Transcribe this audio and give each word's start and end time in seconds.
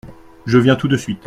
Je 0.47 0.57
viens 0.57 0.75
tout 0.75 0.87
de 0.87 0.97
suite. 0.97 1.19